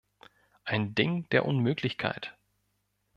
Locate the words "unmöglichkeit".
1.45-2.35